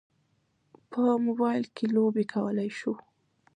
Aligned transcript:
په 0.91 1.01
موبایل 1.25 1.63
کې 1.75 1.85
لوبې 1.95 2.23
کولی 2.33 2.69
شو. 2.79 2.93